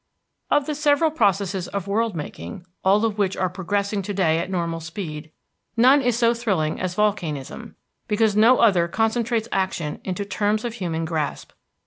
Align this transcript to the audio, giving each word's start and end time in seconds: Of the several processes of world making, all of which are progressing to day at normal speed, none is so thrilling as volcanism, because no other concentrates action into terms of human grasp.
Of 0.49 0.65
the 0.65 0.73
several 0.73 1.11
processes 1.11 1.67
of 1.67 1.85
world 1.87 2.15
making, 2.15 2.65
all 2.83 3.05
of 3.05 3.19
which 3.19 3.37
are 3.37 3.51
progressing 3.51 4.01
to 4.01 4.15
day 4.15 4.39
at 4.39 4.49
normal 4.49 4.79
speed, 4.79 5.29
none 5.77 6.01
is 6.01 6.17
so 6.17 6.33
thrilling 6.33 6.79
as 6.81 6.95
volcanism, 6.95 7.75
because 8.07 8.35
no 8.35 8.57
other 8.57 8.87
concentrates 8.87 9.47
action 9.51 10.01
into 10.03 10.25
terms 10.25 10.65
of 10.65 10.73
human 10.73 11.05
grasp. 11.05 11.51